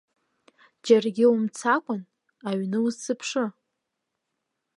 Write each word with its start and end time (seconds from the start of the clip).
Џьаргьы 0.85 1.25
умцакәан, 1.33 2.01
аҩны 2.49 2.79
усзыԥшы! 2.85 3.45